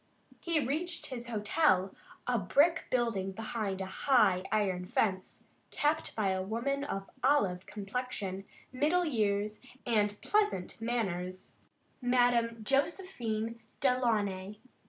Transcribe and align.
He 0.43 0.59
reached 0.59 1.05
his 1.05 1.27
hotel, 1.27 1.93
a 2.25 2.39
brick 2.39 2.85
building 2.89 3.33
behind 3.33 3.81
a 3.81 3.85
high 3.85 4.41
iron 4.51 4.87
fence, 4.87 5.43
kept 5.69 6.15
by 6.15 6.29
a 6.29 6.41
woman 6.41 6.83
of 6.83 7.07
olive 7.23 7.67
complexion, 7.67 8.45
middle 8.73 9.05
years, 9.05 9.61
and 9.85 10.17
pleasant 10.23 10.81
manners, 10.81 11.53
Madame 12.01 12.63
Josephine 12.63 13.59
Delaunay. 13.79 14.57